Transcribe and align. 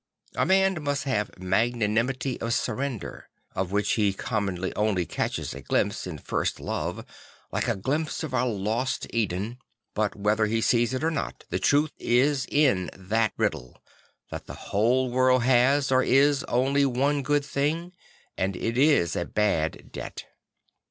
A 0.35 0.47
man 0.47 0.81
must 0.81 1.03
have 1.03 1.37
magnanimity 1.37 2.41
of 2.41 2.55
surrender, 2.55 3.29
of 3.53 3.71
which 3.71 3.91
he 3.91 4.13
commonly 4.13 4.73
only 4.73 5.05
catches 5.05 5.53
a 5.53 5.61
glimpse 5.61 6.07
in 6.07 6.17
first 6.17 6.59
love, 6.59 7.05
like 7.51 7.67
a 7.67 7.75
glimpse 7.75 8.23
of 8.23 8.33
our 8.33 8.47
lost 8.47 9.05
Eden. 9.11 9.59
But 9.93 10.15
whether 10.15 10.47
he 10.47 10.59
sees 10.59 10.95
it 10.95 11.03
or 11.03 11.11
not, 11.11 11.43
the 11.51 11.59
truth 11.59 11.91
is 11.99 12.47
in 12.49 12.89
that 12.97 13.33
riddle; 13.37 13.79
that 14.31 14.47
the 14.47 14.55
whole 14.73 15.11
world 15.11 15.43
has, 15.43 15.91
or 15.91 16.01
is, 16.01 16.43
only 16.45 16.83
one 16.83 17.21
good 17.21 17.45
thing; 17.45 17.93
and 18.35 18.55
it 18.55 18.79
is 18.79 19.15
a 19.15 19.25
bad 19.25 19.91
debt. 19.91 20.25